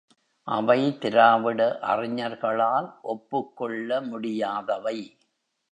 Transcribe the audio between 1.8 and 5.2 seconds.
அறிஞர்களால் ஒப்புக்கொள்ள முடியாதவை.